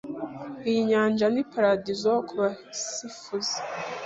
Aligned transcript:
Iyi 0.69 0.81
nyanja 0.89 1.25
ni 1.33 1.43
paradizo 1.51 2.11
kubasifuzi. 2.27 3.59